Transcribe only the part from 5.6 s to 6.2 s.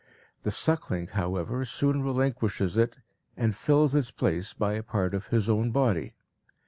body.